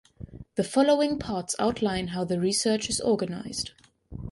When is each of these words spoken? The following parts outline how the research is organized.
The 0.55 0.63
following 0.63 1.19
parts 1.19 1.55
outline 1.59 2.07
how 2.07 2.23
the 2.23 2.39
research 2.39 2.89
is 2.89 2.99
organized. 2.99 3.69